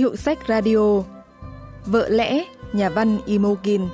Hiệu 0.00 0.16
sách 0.16 0.38
radio 0.48 1.02
Vợ 1.86 2.08
lẽ 2.08 2.44
nhà 2.72 2.88
văn 2.88 3.18
Imogen 3.26 3.88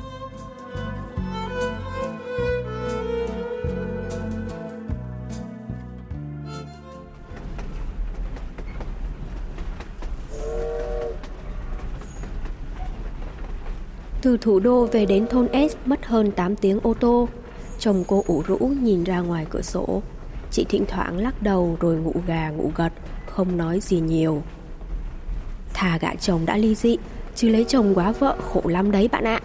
Từ 14.22 14.36
thủ 14.36 14.60
đô 14.60 14.86
về 14.86 15.06
đến 15.06 15.26
thôn 15.26 15.48
S 15.52 15.76
mất 15.84 16.06
hơn 16.06 16.30
8 16.32 16.56
tiếng 16.56 16.80
ô 16.82 16.94
tô. 16.94 17.28
Chồng 17.78 18.04
cô 18.08 18.24
ủ 18.26 18.42
rũ 18.46 18.56
nhìn 18.58 19.04
ra 19.04 19.20
ngoài 19.20 19.46
cửa 19.50 19.62
sổ. 19.62 20.02
Chị 20.50 20.66
thỉnh 20.68 20.84
thoảng 20.88 21.18
lắc 21.18 21.42
đầu 21.42 21.76
rồi 21.80 21.96
ngủ 21.96 22.14
gà 22.26 22.50
ngủ 22.50 22.70
gật, 22.74 22.92
không 23.26 23.56
nói 23.56 23.80
gì 23.80 24.00
nhiều. 24.00 24.42
Thà 25.76 25.98
gạ 25.98 26.14
chồng 26.20 26.46
đã 26.46 26.56
ly 26.56 26.74
dị, 26.74 26.96
chứ 27.34 27.48
lấy 27.48 27.64
chồng 27.68 27.94
quá 27.94 28.12
vợ 28.12 28.36
khổ 28.40 28.62
lắm 28.64 28.90
đấy 28.90 29.08
bạn 29.08 29.24
ạ. 29.24 29.40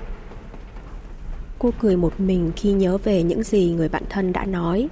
Cô 1.59 1.71
cười 1.80 1.98
một 1.98 2.20
mình 2.20 2.52
khi 2.55 2.71
nhớ 2.71 2.98
về 2.98 3.23
những 3.23 3.44
gì 3.44 3.70
người 3.70 3.90
bạn 3.90 4.04
thân 4.09 4.34
đã 4.34 4.45
nói. 4.45 4.90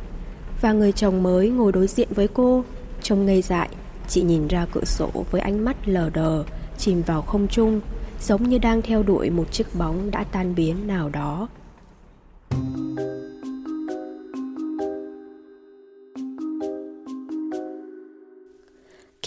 Và 0.61 0.71
người 0.71 0.91
chồng 0.91 1.23
mới 1.23 1.49
ngồi 1.49 1.71
đối 1.71 1.87
diện 1.87 2.07
với 2.11 2.27
cô, 2.27 2.63
trông 3.01 3.25
ngây 3.25 3.41
dại, 3.41 3.69
chị 4.07 4.21
nhìn 4.21 4.47
ra 4.47 4.65
cửa 4.71 4.85
sổ 4.85 5.09
với 5.31 5.41
ánh 5.41 5.65
mắt 5.65 5.87
lờ 5.87 6.09
đờ, 6.13 6.43
chìm 6.77 7.01
vào 7.01 7.21
không 7.21 7.47
trung, 7.47 7.81
giống 8.21 8.43
như 8.43 8.57
đang 8.57 8.81
theo 8.81 9.03
đuổi 9.03 9.29
một 9.29 9.51
chiếc 9.51 9.75
bóng 9.75 10.11
đã 10.11 10.23
tan 10.23 10.55
biến 10.55 10.87
nào 10.87 11.09
đó. 11.09 11.47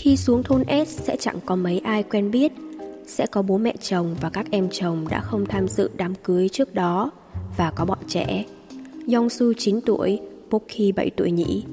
Khi 0.03 0.17
xuống 0.17 0.43
thôn 0.43 0.65
S 0.87 1.01
sẽ 1.01 1.17
chẳng 1.17 1.39
có 1.47 1.57
mấy 1.57 1.79
ai 1.79 2.03
quen 2.03 2.31
biết 2.31 2.53
Sẽ 3.07 3.27
có 3.27 3.43
bố 3.43 3.59
mẹ 3.59 3.75
chồng 3.81 4.17
và 4.21 4.31
các 4.31 4.47
em 4.51 4.69
chồng 4.71 5.07
đã 5.11 5.21
không 5.21 5.47
tham 5.47 5.69
dự 5.69 5.91
đám 5.97 6.15
cưới 6.15 6.49
trước 6.49 6.75
đó 6.75 7.11
Và 7.57 7.71
có 7.71 7.85
bọn 7.85 7.99
trẻ 8.09 8.45
Yong-su 9.07 9.53
9 9.59 9.81
tuổi, 9.81 10.21
Poki 10.51 10.95
7 10.97 11.11
tuổi 11.11 11.31
nhỉ 11.31 11.65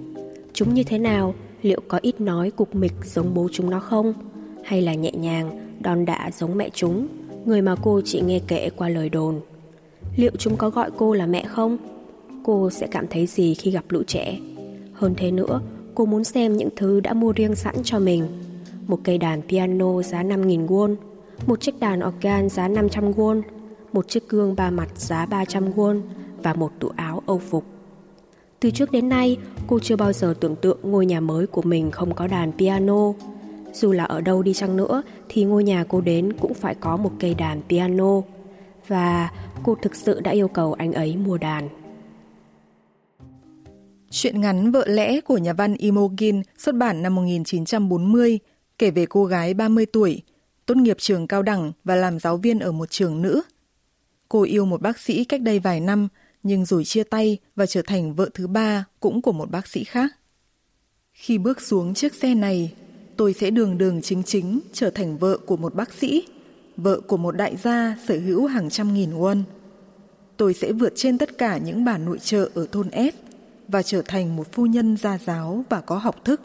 Chúng 0.53 0.73
như 0.73 0.83
thế 0.83 0.97
nào? 0.97 1.35
Liệu 1.61 1.81
có 1.87 1.99
ít 2.01 2.21
nói 2.21 2.51
cục 2.51 2.75
mịch 2.75 2.93
giống 3.03 3.33
bố 3.33 3.47
chúng 3.51 3.69
nó 3.69 3.79
không? 3.79 4.13
Hay 4.63 4.81
là 4.81 4.93
nhẹ 4.93 5.11
nhàng, 5.11 5.77
đòn 5.79 6.05
đả 6.05 6.31
giống 6.37 6.57
mẹ 6.57 6.69
chúng 6.73 7.07
Người 7.45 7.61
mà 7.61 7.75
cô 7.81 8.01
chỉ 8.05 8.21
nghe 8.21 8.39
kể 8.47 8.69
qua 8.75 8.89
lời 8.89 9.09
đồn 9.09 9.39
Liệu 10.15 10.31
chúng 10.37 10.57
có 10.57 10.69
gọi 10.69 10.91
cô 10.97 11.13
là 11.13 11.25
mẹ 11.25 11.45
không? 11.47 11.77
Cô 12.43 12.69
sẽ 12.69 12.87
cảm 12.91 13.07
thấy 13.07 13.25
gì 13.25 13.53
khi 13.53 13.71
gặp 13.71 13.85
lũ 13.89 14.03
trẻ? 14.07 14.37
Hơn 14.93 15.13
thế 15.17 15.31
nữa, 15.31 15.61
cô 15.95 16.05
muốn 16.05 16.23
xem 16.23 16.57
những 16.57 16.69
thứ 16.75 16.99
đã 16.99 17.13
mua 17.13 17.31
riêng 17.31 17.55
sẵn 17.55 17.75
cho 17.83 17.99
mình. 17.99 18.27
Một 18.87 18.99
cây 19.03 19.17
đàn 19.17 19.41
piano 19.41 20.01
giá 20.01 20.23
5.000 20.23 20.67
won, 20.67 20.95
một 21.47 21.61
chiếc 21.61 21.79
đàn 21.79 22.07
organ 22.07 22.49
giá 22.49 22.67
500 22.67 23.11
won, 23.11 23.41
một 23.93 24.07
chiếc 24.07 24.29
gương 24.29 24.55
ba 24.55 24.69
mặt 24.69 24.89
giá 24.95 25.25
300 25.25 25.71
won 25.71 26.01
và 26.43 26.53
một 26.53 26.71
tủ 26.79 26.89
áo 26.95 27.21
âu 27.25 27.39
phục. 27.39 27.63
Từ 28.59 28.71
trước 28.71 28.91
đến 28.91 29.09
nay, 29.09 29.37
cô 29.67 29.79
chưa 29.79 29.95
bao 29.95 30.13
giờ 30.13 30.33
tưởng 30.39 30.55
tượng 30.55 30.77
ngôi 30.83 31.05
nhà 31.05 31.19
mới 31.19 31.47
của 31.47 31.61
mình 31.61 31.91
không 31.91 32.15
có 32.15 32.27
đàn 32.27 32.51
piano. 32.51 33.13
Dù 33.73 33.91
là 33.91 34.03
ở 34.03 34.21
đâu 34.21 34.43
đi 34.43 34.53
chăng 34.53 34.77
nữa 34.77 35.03
thì 35.29 35.43
ngôi 35.43 35.63
nhà 35.63 35.85
cô 35.87 36.01
đến 36.01 36.33
cũng 36.33 36.53
phải 36.53 36.75
có 36.75 36.97
một 36.97 37.11
cây 37.19 37.33
đàn 37.33 37.61
piano. 37.69 38.21
Và 38.87 39.31
cô 39.63 39.75
thực 39.81 39.95
sự 39.95 40.19
đã 40.19 40.31
yêu 40.31 40.47
cầu 40.47 40.73
anh 40.73 40.93
ấy 40.93 41.17
mua 41.17 41.37
đàn. 41.37 41.69
Chuyện 44.11 44.41
ngắn 44.41 44.71
Vợ 44.71 44.85
lẽ 44.87 45.21
của 45.21 45.37
nhà 45.37 45.53
văn 45.53 45.75
Imogen 45.75 46.41
xuất 46.57 46.75
bản 46.75 47.01
năm 47.01 47.15
1940 47.15 48.39
kể 48.77 48.91
về 48.91 49.05
cô 49.05 49.25
gái 49.25 49.53
30 49.53 49.85
tuổi, 49.85 50.21
tốt 50.65 50.77
nghiệp 50.77 50.97
trường 50.99 51.27
cao 51.27 51.43
đẳng 51.43 51.71
và 51.83 51.95
làm 51.95 52.19
giáo 52.19 52.37
viên 52.37 52.59
ở 52.59 52.71
một 52.71 52.89
trường 52.89 53.21
nữ. 53.21 53.41
Cô 54.29 54.43
yêu 54.43 54.65
một 54.65 54.81
bác 54.81 54.99
sĩ 54.99 55.23
cách 55.23 55.41
đây 55.41 55.59
vài 55.59 55.79
năm 55.79 56.07
nhưng 56.43 56.65
rồi 56.65 56.83
chia 56.83 57.03
tay 57.03 57.37
và 57.55 57.65
trở 57.65 57.81
thành 57.81 58.15
vợ 58.15 58.29
thứ 58.33 58.47
ba 58.47 58.85
cũng 58.99 59.21
của 59.21 59.31
một 59.31 59.51
bác 59.51 59.67
sĩ 59.67 59.83
khác. 59.83 60.11
Khi 61.13 61.37
bước 61.37 61.61
xuống 61.61 61.93
chiếc 61.93 62.15
xe 62.15 62.35
này, 62.35 62.73
tôi 63.17 63.33
sẽ 63.33 63.49
đường 63.49 63.77
đường 63.77 64.01
chính 64.01 64.23
chính 64.23 64.59
trở 64.73 64.89
thành 64.89 65.17
vợ 65.17 65.37
của 65.37 65.57
một 65.57 65.75
bác 65.75 65.93
sĩ, 65.93 66.23
vợ 66.77 66.99
của 67.07 67.17
một 67.17 67.31
đại 67.31 67.55
gia 67.63 67.97
sở 68.07 68.19
hữu 68.19 68.45
hàng 68.45 68.69
trăm 68.69 68.93
nghìn 68.93 69.11
won. 69.11 69.43
Tôi 70.37 70.53
sẽ 70.53 70.71
vượt 70.71 70.93
trên 70.95 71.17
tất 71.17 71.37
cả 71.37 71.57
những 71.57 71.85
bà 71.85 71.97
nội 71.97 72.19
trợ 72.19 72.49
ở 72.53 72.67
thôn 72.71 72.89
S 72.91 73.28
và 73.71 73.83
trở 73.83 74.01
thành 74.01 74.35
một 74.35 74.51
phu 74.51 74.65
nhân 74.65 74.97
gia 74.97 75.17
giáo 75.17 75.63
và 75.69 75.81
có 75.81 75.97
học 75.97 76.15
thức. 76.25 76.41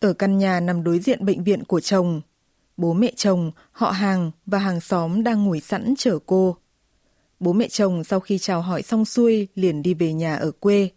Ở 0.00 0.12
căn 0.12 0.38
nhà 0.38 0.60
nằm 0.60 0.84
đối 0.84 0.98
diện 0.98 1.24
bệnh 1.24 1.44
viện 1.44 1.64
của 1.64 1.80
chồng, 1.80 2.20
bố 2.76 2.92
mẹ 2.92 3.12
chồng, 3.16 3.50
họ 3.72 3.90
hàng 3.90 4.30
và 4.46 4.58
hàng 4.58 4.80
xóm 4.80 5.24
đang 5.24 5.44
ngồi 5.44 5.60
sẵn 5.60 5.94
chờ 5.98 6.18
cô. 6.26 6.56
Bố 7.40 7.52
mẹ 7.52 7.68
chồng 7.68 8.04
sau 8.04 8.20
khi 8.20 8.38
chào 8.38 8.60
hỏi 8.60 8.82
xong 8.82 9.04
xuôi 9.04 9.48
liền 9.54 9.82
đi 9.82 9.94
về 9.94 10.12
nhà 10.12 10.36
ở 10.36 10.50
quê. 10.50 10.90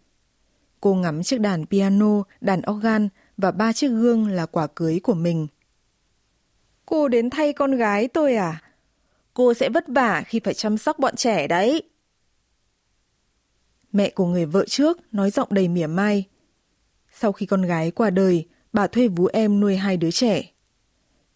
Cô 0.80 0.94
ngắm 0.94 1.22
chiếc 1.22 1.40
đàn 1.40 1.66
piano, 1.66 2.22
đàn 2.40 2.60
organ 2.70 3.08
và 3.36 3.50
ba 3.50 3.72
chiếc 3.72 3.88
gương 3.88 4.28
là 4.28 4.46
quả 4.46 4.66
cưới 4.66 5.00
của 5.02 5.14
mình. 5.14 5.46
Cô 6.86 7.08
đến 7.08 7.30
thay 7.30 7.52
con 7.52 7.76
gái 7.76 8.08
tôi 8.08 8.36
à? 8.36 8.62
Cô 9.34 9.54
sẽ 9.54 9.68
vất 9.68 9.84
vả 9.88 10.22
khi 10.26 10.40
phải 10.44 10.54
chăm 10.54 10.78
sóc 10.78 10.98
bọn 10.98 11.16
trẻ 11.16 11.46
đấy. 11.46 11.82
Mẹ 13.96 14.10
của 14.10 14.26
người 14.26 14.44
vợ 14.46 14.64
trước 14.68 14.98
nói 15.12 15.30
giọng 15.30 15.48
đầy 15.50 15.68
mỉa 15.68 15.86
mai. 15.86 16.24
Sau 17.12 17.32
khi 17.32 17.46
con 17.46 17.62
gái 17.62 17.90
qua 17.90 18.10
đời, 18.10 18.46
bà 18.72 18.86
thuê 18.86 19.08
vú 19.08 19.26
em 19.26 19.60
nuôi 19.60 19.76
hai 19.76 19.96
đứa 19.96 20.10
trẻ. 20.10 20.52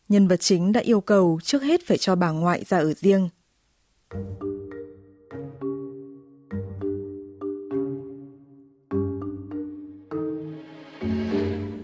Nhân 0.09 0.29
vật 0.29 0.37
chính 0.41 0.73
đã 0.73 0.81
yêu 0.81 1.01
cầu 1.01 1.41
trước 1.43 1.63
hết 1.63 1.81
phải 1.87 1.99
cho 1.99 2.15
bà 2.15 2.31
ngoại 2.31 2.65
ra 2.65 2.79
ở 2.79 2.93
riêng. 2.95 3.29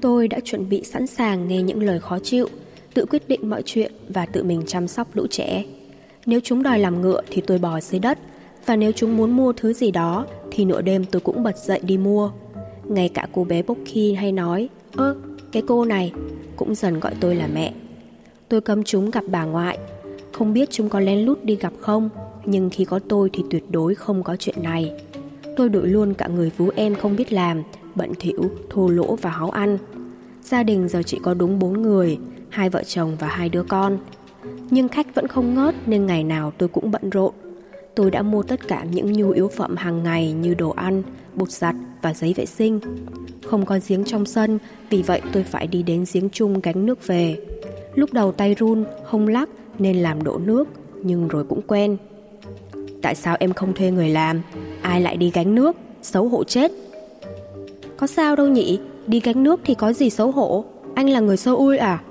Tôi 0.00 0.28
đã 0.28 0.40
chuẩn 0.44 0.68
bị 0.68 0.84
sẵn 0.84 1.06
sàng 1.06 1.48
nghe 1.48 1.62
những 1.62 1.82
lời 1.82 2.00
khó 2.00 2.18
chịu, 2.18 2.48
tự 2.94 3.06
quyết 3.10 3.28
định 3.28 3.50
mọi 3.50 3.62
chuyện 3.66 3.92
và 4.08 4.26
tự 4.26 4.44
mình 4.44 4.62
chăm 4.66 4.88
sóc 4.88 5.16
lũ 5.16 5.26
trẻ. 5.30 5.64
Nếu 6.26 6.40
chúng 6.44 6.62
đòi 6.62 6.78
làm 6.78 7.02
ngựa 7.02 7.20
thì 7.30 7.42
tôi 7.46 7.58
bò 7.58 7.80
dưới 7.80 8.00
đất, 8.00 8.18
và 8.66 8.76
nếu 8.76 8.92
chúng 8.92 9.16
muốn 9.16 9.30
mua 9.30 9.52
thứ 9.52 9.72
gì 9.72 9.90
đó 9.90 10.26
thì 10.50 10.64
nửa 10.64 10.82
đêm 10.82 11.04
tôi 11.04 11.20
cũng 11.20 11.42
bật 11.42 11.58
dậy 11.58 11.80
đi 11.82 11.98
mua. 11.98 12.30
Ngay 12.84 13.08
cả 13.08 13.26
cô 13.32 13.44
bé 13.44 13.62
Bốc 13.62 13.78
hay 14.18 14.32
nói, 14.32 14.68
ơ, 14.96 15.16
cái 15.52 15.62
cô 15.66 15.84
này, 15.84 16.12
cũng 16.56 16.74
dần 16.74 17.00
gọi 17.00 17.14
tôi 17.20 17.34
là 17.34 17.48
mẹ. 17.54 17.72
Tôi 18.48 18.60
cấm 18.60 18.84
chúng 18.84 19.10
gặp 19.10 19.24
bà 19.28 19.44
ngoại, 19.44 19.78
không 20.32 20.52
biết 20.52 20.70
chúng 20.70 20.88
có 20.88 21.00
lén 21.00 21.18
lút 21.18 21.44
đi 21.44 21.56
gặp 21.56 21.72
không, 21.80 22.08
nhưng 22.44 22.70
khi 22.70 22.84
có 22.84 23.00
tôi 23.08 23.30
thì 23.32 23.44
tuyệt 23.50 23.64
đối 23.70 23.94
không 23.94 24.22
có 24.22 24.36
chuyện 24.36 24.62
này. 24.62 24.92
Tôi 25.56 25.68
đổi 25.68 25.88
luôn 25.88 26.14
cả 26.14 26.26
người 26.26 26.50
vú 26.56 26.70
em 26.76 26.94
không 26.94 27.16
biết 27.16 27.32
làm, 27.32 27.62
bận 27.94 28.12
thỉu, 28.20 28.50
thô 28.70 28.88
lỗ 28.88 29.16
và 29.16 29.30
háu 29.30 29.50
ăn. 29.50 29.78
Gia 30.42 30.62
đình 30.62 30.88
giờ 30.88 31.02
chỉ 31.02 31.18
có 31.22 31.34
đúng 31.34 31.58
bốn 31.58 31.82
người, 31.82 32.18
hai 32.48 32.70
vợ 32.70 32.82
chồng 32.82 33.16
và 33.20 33.26
hai 33.26 33.48
đứa 33.48 33.62
con. 33.62 33.98
Nhưng 34.70 34.88
khách 34.88 35.14
vẫn 35.14 35.28
không 35.28 35.54
ngớt 35.54 35.74
nên 35.86 36.06
ngày 36.06 36.24
nào 36.24 36.52
tôi 36.58 36.68
cũng 36.68 36.90
bận 36.90 37.10
rộn. 37.10 37.32
Tôi 37.96 38.10
đã 38.10 38.22
mua 38.22 38.42
tất 38.42 38.68
cả 38.68 38.84
những 38.90 39.12
nhu 39.12 39.30
yếu 39.30 39.48
phẩm 39.48 39.76
hàng 39.76 40.02
ngày 40.02 40.32
như 40.32 40.54
đồ 40.54 40.70
ăn, 40.70 41.02
bột 41.34 41.50
giặt 41.50 41.74
và 42.02 42.14
giấy 42.14 42.34
vệ 42.36 42.46
sinh. 42.46 42.80
Không 43.44 43.66
có 43.66 43.78
giếng 43.88 44.04
trong 44.04 44.26
sân, 44.26 44.58
vì 44.90 45.02
vậy 45.02 45.20
tôi 45.32 45.42
phải 45.42 45.66
đi 45.66 45.82
đến 45.82 46.04
giếng 46.12 46.30
chung 46.30 46.60
gánh 46.60 46.86
nước 46.86 47.06
về. 47.06 47.36
Lúc 47.94 48.12
đầu 48.12 48.32
tay 48.32 48.54
run, 48.54 48.84
không 49.04 49.28
lắc 49.28 49.48
nên 49.78 49.96
làm 49.96 50.24
đổ 50.24 50.38
nước, 50.38 50.68
nhưng 51.02 51.28
rồi 51.28 51.44
cũng 51.44 51.62
quen. 51.66 51.96
Tại 53.02 53.14
sao 53.14 53.36
em 53.40 53.52
không 53.52 53.74
thuê 53.74 53.90
người 53.90 54.08
làm? 54.08 54.42
Ai 54.82 55.00
lại 55.00 55.16
đi 55.16 55.30
gánh 55.30 55.54
nước? 55.54 55.76
Xấu 56.02 56.28
hổ 56.28 56.44
chết. 56.44 56.72
Có 57.96 58.06
sao 58.06 58.36
đâu 58.36 58.48
nhỉ? 58.48 58.80
Đi 59.06 59.20
gánh 59.20 59.42
nước 59.42 59.60
thì 59.64 59.74
có 59.74 59.92
gì 59.92 60.10
xấu 60.10 60.30
hổ? 60.30 60.64
Anh 60.94 61.10
là 61.10 61.20
người 61.20 61.36
sâu 61.36 61.56
ui 61.56 61.78
à? 61.78 62.02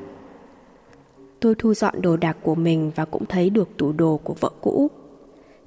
Tôi 1.40 1.56
thu 1.58 1.74
dọn 1.74 2.02
đồ 2.02 2.18
đạc 2.18 2.38
của 2.42 2.56
mình 2.56 2.92
và 2.96 3.06
cũng 3.06 3.26
thấy 3.26 3.50
được 3.50 3.70
tủ 3.78 3.92
đồ 3.92 4.20
của 4.24 4.36
vợ 4.40 4.50
cũ. 4.62 4.92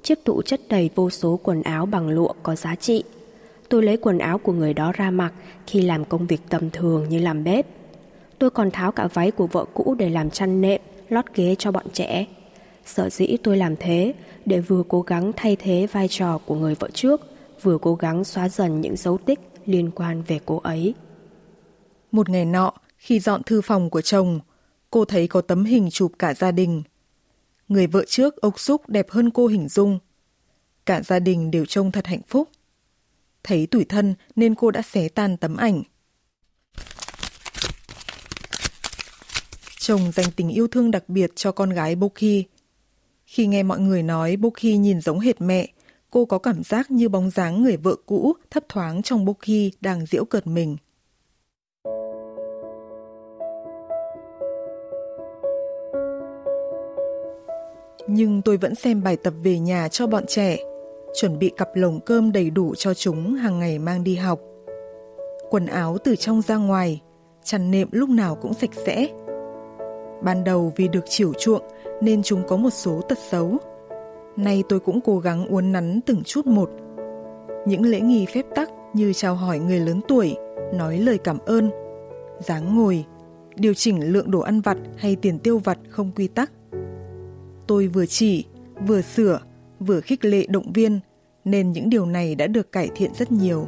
Chiếc 0.03 0.23
tủ 0.23 0.41
chất 0.41 0.61
đầy 0.69 0.89
vô 0.95 1.09
số 1.09 1.39
quần 1.43 1.61
áo 1.61 1.85
bằng 1.85 2.09
lụa 2.09 2.33
có 2.43 2.55
giá 2.55 2.75
trị. 2.75 3.03
Tôi 3.69 3.83
lấy 3.83 3.97
quần 3.97 4.17
áo 4.17 4.37
của 4.37 4.53
người 4.53 4.73
đó 4.73 4.91
ra 4.91 5.11
mặc 5.11 5.33
khi 5.67 5.81
làm 5.81 6.05
công 6.05 6.27
việc 6.27 6.41
tầm 6.49 6.69
thường 6.69 7.09
như 7.09 7.19
làm 7.19 7.43
bếp. 7.43 7.67
Tôi 8.39 8.49
còn 8.49 8.71
tháo 8.71 8.91
cả 8.91 9.07
váy 9.13 9.31
của 9.31 9.47
vợ 9.47 9.65
cũ 9.73 9.95
để 9.99 10.09
làm 10.09 10.29
chăn 10.29 10.61
nệm, 10.61 10.81
lót 11.09 11.25
ghế 11.35 11.55
cho 11.59 11.71
bọn 11.71 11.85
trẻ. 11.93 12.25
Sợ 12.85 13.09
dĩ 13.09 13.37
tôi 13.43 13.57
làm 13.57 13.75
thế 13.75 14.13
để 14.45 14.59
vừa 14.59 14.83
cố 14.87 15.01
gắng 15.01 15.31
thay 15.35 15.55
thế 15.55 15.87
vai 15.91 16.07
trò 16.07 16.37
của 16.37 16.55
người 16.55 16.75
vợ 16.75 16.89
trước, 16.93 17.21
vừa 17.61 17.77
cố 17.77 17.95
gắng 17.95 18.23
xóa 18.23 18.49
dần 18.49 18.81
những 18.81 18.95
dấu 18.95 19.17
tích 19.17 19.39
liên 19.65 19.91
quan 19.91 20.23
về 20.27 20.39
cô 20.45 20.57
ấy. 20.63 20.93
Một 22.11 22.29
ngày 22.29 22.45
nọ, 22.45 22.73
khi 22.97 23.19
dọn 23.19 23.43
thư 23.43 23.61
phòng 23.61 23.89
của 23.89 24.01
chồng, 24.01 24.39
cô 24.91 25.05
thấy 25.05 25.27
có 25.27 25.41
tấm 25.41 25.65
hình 25.65 25.89
chụp 25.91 26.11
cả 26.19 26.33
gia 26.33 26.51
đình. 26.51 26.83
Người 27.69 27.87
vợ 27.87 28.05
trước 28.07 28.35
ốc 28.35 28.59
xúc 28.59 28.89
đẹp 28.89 29.09
hơn 29.09 29.29
cô 29.29 29.47
hình 29.47 29.67
dung. 29.67 29.99
Cả 30.85 31.01
gia 31.01 31.19
đình 31.19 31.51
đều 31.51 31.65
trông 31.65 31.91
thật 31.91 32.07
hạnh 32.07 32.21
phúc. 32.27 32.49
Thấy 33.43 33.67
tủi 33.67 33.85
thân 33.85 34.15
nên 34.35 34.55
cô 34.55 34.71
đã 34.71 34.81
xé 34.81 35.09
tan 35.09 35.37
tấm 35.37 35.55
ảnh. 35.55 35.83
chồng 39.89 40.11
dành 40.11 40.25
tình 40.35 40.49
yêu 40.49 40.67
thương 40.67 40.91
đặc 40.91 41.09
biệt 41.09 41.31
cho 41.35 41.51
con 41.51 41.69
gái 41.69 41.95
Boki. 41.95 42.43
Khi 43.25 43.47
nghe 43.47 43.63
mọi 43.63 43.79
người 43.79 44.03
nói 44.03 44.35
Boki 44.35 44.63
nhìn 44.63 45.01
giống 45.01 45.19
hệt 45.19 45.41
mẹ, 45.41 45.67
cô 46.09 46.25
có 46.25 46.37
cảm 46.37 46.63
giác 46.63 46.91
như 46.91 47.09
bóng 47.09 47.29
dáng 47.29 47.63
người 47.63 47.77
vợ 47.77 47.95
cũ 48.05 48.33
thấp 48.49 48.63
thoáng 48.69 49.01
trong 49.01 49.25
Boki 49.25 49.71
đang 49.81 50.05
diễu 50.05 50.25
cợt 50.25 50.47
mình. 50.47 50.77
Nhưng 58.19 58.41
tôi 58.41 58.57
vẫn 58.57 58.75
xem 58.75 59.03
bài 59.03 59.17
tập 59.17 59.33
về 59.43 59.59
nhà 59.59 59.87
cho 59.87 60.07
bọn 60.07 60.23
trẻ, 60.27 60.57
chuẩn 61.19 61.39
bị 61.39 61.51
cặp 61.57 61.69
lồng 61.75 61.99
cơm 61.99 62.31
đầy 62.31 62.49
đủ 62.49 62.75
cho 62.75 62.93
chúng 62.93 63.33
hàng 63.33 63.59
ngày 63.59 63.79
mang 63.79 64.03
đi 64.03 64.15
học. 64.15 64.39
Quần 65.49 65.65
áo 65.65 65.97
từ 66.03 66.15
trong 66.15 66.41
ra 66.41 66.55
ngoài, 66.57 67.01
chăn 67.43 67.71
nệm 67.71 67.87
lúc 67.91 68.09
nào 68.09 68.35
cũng 68.35 68.53
sạch 68.53 68.69
sẽ. 68.85 69.07
Ban 70.23 70.43
đầu 70.43 70.73
vì 70.75 70.87
được 70.87 71.03
chiều 71.09 71.33
chuộng 71.33 71.61
nên 72.01 72.23
chúng 72.23 72.47
có 72.47 72.57
một 72.57 72.69
số 72.69 73.01
tật 73.01 73.17
xấu. 73.29 73.57
Nay 74.35 74.63
tôi 74.69 74.79
cũng 74.79 75.01
cố 75.01 75.17
gắng 75.19 75.47
uốn 75.47 75.71
nắn 75.71 75.99
từng 76.05 76.23
chút 76.23 76.47
một. 76.47 76.69
Những 77.67 77.85
lễ 77.85 77.99
nghi 77.99 78.25
phép 78.33 78.45
tắc 78.55 78.69
như 78.93 79.13
chào 79.13 79.35
hỏi 79.35 79.59
người 79.59 79.79
lớn 79.79 80.01
tuổi, 80.07 80.35
nói 80.73 80.97
lời 80.97 81.17
cảm 81.17 81.37
ơn, 81.45 81.71
dáng 82.39 82.75
ngồi, 82.75 83.05
điều 83.55 83.73
chỉnh 83.73 84.13
lượng 84.13 84.31
đồ 84.31 84.39
ăn 84.39 84.61
vặt 84.61 84.77
hay 84.97 85.15
tiền 85.15 85.39
tiêu 85.39 85.57
vặt 85.57 85.79
không 85.89 86.11
quy 86.15 86.27
tắc. 86.27 86.51
Tôi 87.69 87.87
vừa 87.87 88.05
chỉ, 88.05 88.45
vừa 88.87 89.01
sửa, 89.01 89.39
vừa 89.79 90.01
khích 90.01 90.25
lệ 90.25 90.45
động 90.49 90.73
viên, 90.73 90.99
nên 91.45 91.71
những 91.71 91.89
điều 91.89 92.05
này 92.05 92.35
đã 92.35 92.47
được 92.47 92.71
cải 92.71 92.89
thiện 92.95 93.13
rất 93.13 93.31
nhiều. 93.31 93.67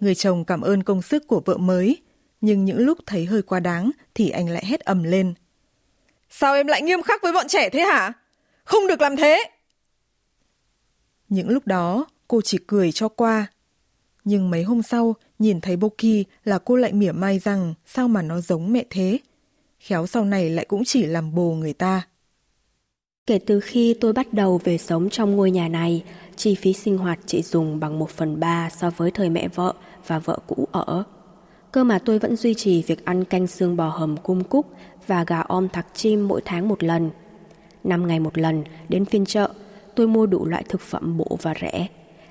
Người 0.00 0.14
chồng 0.14 0.44
cảm 0.44 0.60
ơn 0.60 0.82
công 0.82 1.02
sức 1.02 1.26
của 1.26 1.42
vợ 1.44 1.56
mới, 1.56 2.02
nhưng 2.40 2.64
những 2.64 2.78
lúc 2.78 2.98
thấy 3.06 3.24
hơi 3.24 3.42
quá 3.42 3.60
đáng 3.60 3.90
thì 4.14 4.30
anh 4.30 4.48
lại 4.48 4.64
hét 4.66 4.80
ầm 4.80 5.02
lên. 5.02 5.34
Sao 6.30 6.54
em 6.54 6.66
lại 6.66 6.82
nghiêm 6.82 7.02
khắc 7.02 7.22
với 7.22 7.32
bọn 7.32 7.46
trẻ 7.48 7.70
thế 7.70 7.80
hả? 7.80 8.12
Không 8.64 8.86
được 8.86 9.00
làm 9.00 9.16
thế! 9.16 9.44
Những 11.28 11.48
lúc 11.48 11.66
đó, 11.66 12.06
cô 12.28 12.40
chỉ 12.40 12.58
cười 12.66 12.92
cho 12.92 13.08
qua. 13.08 13.46
Nhưng 14.24 14.50
mấy 14.50 14.62
hôm 14.62 14.82
sau, 14.82 15.14
nhìn 15.38 15.60
thấy 15.60 15.76
Boki 15.76 16.24
là 16.44 16.58
cô 16.58 16.76
lại 16.76 16.92
mỉa 16.92 17.12
mai 17.12 17.38
rằng 17.38 17.74
sao 17.86 18.08
mà 18.08 18.22
nó 18.22 18.40
giống 18.40 18.72
mẹ 18.72 18.84
thế. 18.90 19.18
Khéo 19.86 20.06
sau 20.06 20.24
này 20.24 20.50
lại 20.50 20.64
cũng 20.64 20.84
chỉ 20.84 21.06
làm 21.06 21.34
bồ 21.34 21.52
người 21.54 21.72
ta. 21.72 22.02
Kể 23.26 23.38
từ 23.38 23.60
khi 23.60 23.94
tôi 24.00 24.12
bắt 24.12 24.32
đầu 24.32 24.60
về 24.64 24.78
sống 24.78 25.10
trong 25.10 25.36
ngôi 25.36 25.50
nhà 25.50 25.68
này, 25.68 26.04
chi 26.36 26.54
phí 26.54 26.72
sinh 26.72 26.98
hoạt 26.98 27.18
chỉ 27.26 27.42
dùng 27.42 27.80
bằng 27.80 27.98
1 27.98 28.10
phần 28.10 28.40
3 28.40 28.70
so 28.70 28.90
với 28.90 29.10
thời 29.10 29.30
mẹ 29.30 29.48
vợ 29.48 29.74
và 30.06 30.18
vợ 30.18 30.38
cũ 30.46 30.68
ở. 30.72 31.04
Cơ 31.72 31.84
mà 31.84 31.98
tôi 31.98 32.18
vẫn 32.18 32.36
duy 32.36 32.54
trì 32.54 32.82
việc 32.82 33.04
ăn 33.04 33.24
canh 33.24 33.46
xương 33.46 33.76
bò 33.76 33.88
hầm 33.88 34.16
cung 34.16 34.44
cúc 34.44 34.66
và 35.06 35.24
gà 35.24 35.40
om 35.40 35.68
thạc 35.68 35.86
chim 35.94 36.28
mỗi 36.28 36.40
tháng 36.44 36.68
một 36.68 36.82
lần. 36.82 37.10
Năm 37.84 38.06
ngày 38.06 38.20
một 38.20 38.38
lần, 38.38 38.64
đến 38.88 39.04
phiên 39.04 39.24
chợ, 39.24 39.50
tôi 39.94 40.06
mua 40.06 40.26
đủ 40.26 40.44
loại 40.46 40.64
thực 40.68 40.80
phẩm 40.80 41.16
bổ 41.16 41.38
và 41.42 41.54
rẻ. 41.60 41.88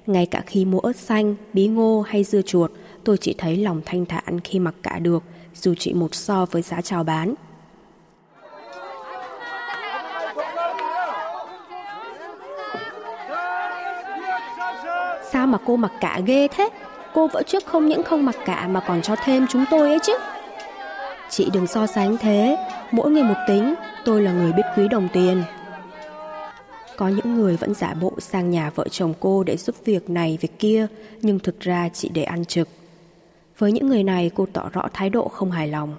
Ngay 0.08 0.26
cả 0.26 0.44
khi 0.46 0.66
mua 0.66 0.80
ớt 0.80 0.96
xanh, 0.96 1.36
bí 1.54 1.68
ngô 1.68 2.02
hay 2.02 2.24
dưa 2.24 2.42
chuột, 2.42 2.72
tôi 3.04 3.18
chỉ 3.18 3.36
thấy 3.38 3.58
lòng 3.58 3.82
thanh 3.86 4.06
thản 4.06 4.40
khi 4.40 4.60
mặc 4.60 4.76
cả 4.84 5.00
được, 5.00 5.24
dù 5.56 5.74
chỉ 5.80 5.94
một 5.94 6.16
so 6.16 6.46
với 6.52 6.62
giá 6.62 6.82
chào 6.82 7.04
bán. 7.04 7.34
Sao 15.32 15.48
mà 15.48 15.58
cô 15.66 15.76
mặc 15.76 15.92
cả 16.02 16.22
ghê 16.26 16.48
thế? 16.48 16.70
Cô 17.14 17.28
vợ 17.28 17.44
trước 17.48 17.66
không 17.66 17.88
những 17.88 18.04
không 18.04 18.26
mặc 18.26 18.36
cả 18.46 18.68
mà 18.68 18.80
còn 18.80 19.02
cho 19.02 19.16
thêm 19.16 19.48
chúng 19.48 19.66
tôi 19.72 19.90
ấy 19.90 20.00
chứ. 20.04 20.14
Chị 21.30 21.50
đừng 21.54 21.68
so 21.68 21.88
sánh 21.88 22.18
thế, 22.18 22.58
mỗi 22.92 23.12
người 23.12 23.24
một 23.24 23.36
tính, 23.48 23.76
tôi 24.06 24.22
là 24.22 24.32
người 24.32 24.54
biết 24.54 24.64
quý 24.78 24.88
đồng 24.88 25.08
tiền. 25.14 25.44
Có 26.98 27.08
những 27.08 27.36
người 27.36 27.58
vẫn 27.58 27.74
giả 27.74 27.94
bộ 28.02 28.14
sang 28.20 28.50
nhà 28.50 28.72
vợ 28.76 28.88
chồng 28.92 29.14
cô 29.20 29.44
để 29.44 29.58
giúp 29.58 29.76
việc 29.86 30.10
này 30.10 30.38
việc 30.42 30.60
kia, 30.60 30.88
nhưng 31.22 31.40
thực 31.40 31.60
ra 31.60 31.90
chỉ 31.94 32.10
để 32.10 32.24
ăn 32.24 32.46
trực. 32.46 32.68
Với 33.58 33.72
những 33.72 33.88
người 33.88 34.04
này 34.04 34.32
cô 34.36 34.48
tỏ 34.54 34.70
rõ 34.70 34.88
thái 34.94 35.10
độ 35.10 35.28
không 35.28 35.52
hài 35.52 35.68
lòng. 35.68 35.96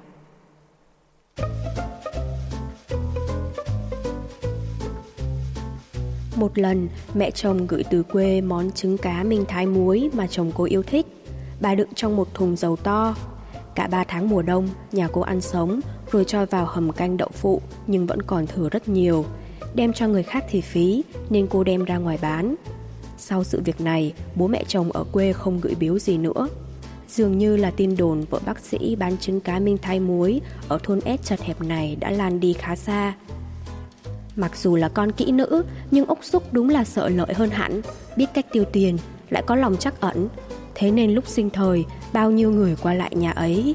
Một 6.36 6.58
lần, 6.58 6.88
mẹ 7.14 7.30
chồng 7.30 7.66
gửi 7.66 7.84
từ 7.90 8.02
quê 8.02 8.40
món 8.40 8.72
trứng 8.72 8.98
cá 8.98 9.22
minh 9.22 9.44
thái 9.48 9.66
muối 9.66 10.10
mà 10.12 10.26
chồng 10.26 10.52
cô 10.54 10.64
yêu 10.64 10.82
thích. 10.82 11.06
Bà 11.60 11.74
đựng 11.74 11.94
trong 11.94 12.16
một 12.16 12.34
thùng 12.34 12.56
dầu 12.56 12.76
to. 12.76 13.14
Cả 13.74 13.88
ba 13.88 14.04
tháng 14.04 14.28
mùa 14.28 14.42
đông, 14.42 14.68
nhà 14.92 15.08
cô 15.12 15.20
ăn 15.20 15.40
sống, 15.40 15.80
rồi 16.12 16.24
cho 16.24 16.46
vào 16.46 16.66
hầm 16.66 16.92
canh 16.92 17.16
đậu 17.16 17.28
phụ, 17.32 17.62
nhưng 17.86 18.06
vẫn 18.06 18.22
còn 18.22 18.46
thừa 18.46 18.68
rất 18.68 18.88
nhiều. 18.88 19.24
Đem 19.74 19.92
cho 19.92 20.08
người 20.08 20.22
khác 20.22 20.44
thì 20.50 20.60
phí, 20.60 21.04
nên 21.30 21.46
cô 21.46 21.64
đem 21.64 21.84
ra 21.84 21.96
ngoài 21.96 22.18
bán. 22.22 22.54
Sau 23.18 23.44
sự 23.44 23.60
việc 23.64 23.80
này, 23.80 24.12
bố 24.34 24.46
mẹ 24.46 24.64
chồng 24.68 24.92
ở 24.92 25.04
quê 25.12 25.32
không 25.32 25.60
gửi 25.60 25.74
biếu 25.74 25.98
gì 25.98 26.18
nữa. 26.18 26.48
Dường 27.08 27.38
như 27.38 27.56
là 27.56 27.70
tin 27.70 27.96
đồn 27.96 28.20
vợ 28.30 28.40
bác 28.46 28.58
sĩ 28.58 28.96
bán 28.96 29.18
trứng 29.18 29.40
cá 29.40 29.58
minh 29.58 29.78
thái 29.82 30.00
muối 30.00 30.40
ở 30.68 30.78
thôn 30.82 31.00
S 31.00 31.28
chật 31.28 31.40
hẹp 31.40 31.62
này 31.62 31.96
đã 32.00 32.10
lan 32.10 32.40
đi 32.40 32.52
khá 32.52 32.76
xa. 32.76 33.14
Mặc 34.36 34.56
dù 34.56 34.76
là 34.76 34.88
con 34.88 35.12
kỹ 35.12 35.32
nữ, 35.32 35.64
nhưng 35.90 36.06
úc 36.06 36.24
xúc 36.24 36.42
đúng 36.52 36.68
là 36.68 36.84
sợ 36.84 37.08
lợi 37.08 37.34
hơn 37.34 37.50
hẳn, 37.50 37.80
biết 38.16 38.26
cách 38.34 38.46
tiêu 38.52 38.64
tiền, 38.64 38.98
lại 39.30 39.42
có 39.46 39.54
lòng 39.54 39.76
chắc 39.76 40.00
ẩn. 40.00 40.28
Thế 40.74 40.90
nên 40.90 41.10
lúc 41.10 41.26
sinh 41.26 41.50
thời, 41.50 41.84
bao 42.12 42.30
nhiêu 42.30 42.50
người 42.50 42.76
qua 42.82 42.94
lại 42.94 43.10
nhà 43.14 43.30
ấy. 43.30 43.74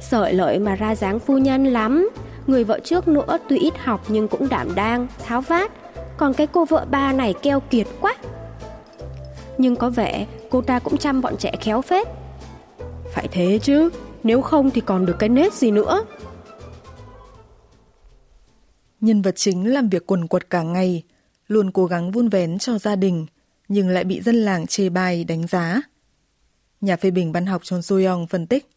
Sợi 0.00 0.34
lợi 0.34 0.58
mà 0.58 0.74
ra 0.74 0.94
dáng 0.94 1.18
phu 1.18 1.38
nhân 1.38 1.64
lắm, 1.64 2.10
người 2.46 2.64
vợ 2.64 2.80
trước 2.84 3.08
nữa 3.08 3.38
tuy 3.48 3.58
ít 3.58 3.78
học 3.78 4.04
nhưng 4.08 4.28
cũng 4.28 4.48
đảm 4.48 4.74
đang, 4.74 5.06
tháo 5.26 5.40
vát. 5.40 5.72
Còn 6.16 6.34
cái 6.34 6.46
cô 6.46 6.64
vợ 6.64 6.86
ba 6.90 7.12
này 7.12 7.34
keo 7.42 7.60
kiệt 7.60 7.86
quá 8.00 8.14
Nhưng 9.57 9.75
có 9.75 9.89
vẻ 9.89 10.27
cô 10.49 10.61
ta 10.61 10.79
cũng 10.79 10.97
chăm 10.97 11.21
bọn 11.21 11.37
trẻ 11.39 11.51
khéo 11.61 11.81
phết. 11.81 12.07
Phải 13.13 13.27
thế 13.31 13.59
chứ, 13.61 13.89
nếu 14.23 14.41
không 14.41 14.71
thì 14.71 14.81
còn 14.81 15.05
được 15.05 15.15
cái 15.19 15.29
nết 15.29 15.53
gì 15.53 15.71
nữa. 15.71 16.05
Nhân 19.01 19.21
vật 19.21 19.35
chính 19.35 19.73
làm 19.73 19.89
việc 19.89 20.07
quần 20.07 20.27
quật 20.27 20.49
cả 20.49 20.63
ngày, 20.63 21.03
luôn 21.47 21.71
cố 21.71 21.85
gắng 21.85 22.11
vun 22.11 22.29
vén 22.29 22.59
cho 22.59 22.77
gia 22.77 22.95
đình, 22.95 23.25
nhưng 23.67 23.89
lại 23.89 24.03
bị 24.03 24.21
dân 24.21 24.35
làng 24.35 24.67
chê 24.67 24.89
bai 24.89 25.23
đánh 25.23 25.47
giá. 25.47 25.81
Nhà 26.81 26.95
phê 26.97 27.11
bình 27.11 27.31
văn 27.31 27.45
học 27.45 27.63
Chon 27.63 27.81
Soyoung 27.81 28.27
phân 28.27 28.47
tích. 28.47 28.69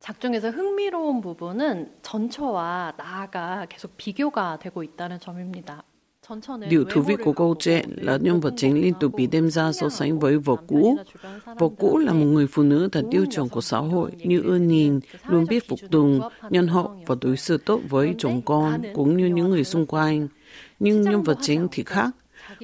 작중에서 0.00 0.50
흥미로운 0.50 1.20
부분은 1.20 1.98
전처와 2.02 2.92
나아가 2.96 3.66
계속 3.68 3.96
비교가 3.96 4.58
되고 4.58 4.82
있다는 4.82 5.18
점입니다. 5.18 5.82
Điều 6.69 6.83
thú 6.83 7.01
vị 7.01 7.15
của 7.23 7.33
câu 7.33 7.55
chuyện 7.59 7.89
là 7.97 8.17
nhân 8.21 8.39
vật 8.39 8.53
chính 8.57 8.81
liên 8.81 8.93
tục 8.99 9.13
bị 9.13 9.27
đem 9.27 9.49
ra 9.49 9.71
so 9.71 9.89
sánh 9.89 10.19
với 10.19 10.37
vợ 10.37 10.55
cũ. 10.67 10.97
Vợ 11.45 11.69
cũ 11.79 11.97
là 11.97 12.13
một 12.13 12.25
người 12.25 12.47
phụ 12.47 12.63
nữ 12.63 12.89
thật 12.91 13.05
tiêu 13.11 13.25
chuẩn 13.31 13.49
của 13.49 13.61
xã 13.61 13.77
hội, 13.77 14.11
như 14.17 14.41
ưa 14.41 14.57
nhìn, 14.57 14.99
luôn 15.27 15.45
biết 15.49 15.67
phục 15.67 15.79
tùng, 15.91 16.21
nhân 16.49 16.67
hậu 16.67 16.95
và 17.05 17.15
đối 17.21 17.37
xử 17.37 17.57
tốt 17.57 17.79
với 17.89 18.15
chồng 18.17 18.41
con 18.41 18.81
cũng 18.93 19.17
như 19.17 19.25
những 19.25 19.49
người 19.49 19.63
xung 19.63 19.85
quanh. 19.85 20.27
Nhưng 20.79 21.01
nhân 21.01 21.23
vật 21.23 21.37
chính 21.41 21.67
thì 21.71 21.83
khác. 21.83 22.09